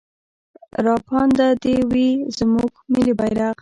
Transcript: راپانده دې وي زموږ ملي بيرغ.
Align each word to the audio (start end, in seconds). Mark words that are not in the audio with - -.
راپانده 0.85 1.47
دې 1.63 1.75
وي 1.91 2.09
زموږ 2.37 2.71
ملي 2.91 3.13
بيرغ. 3.19 3.53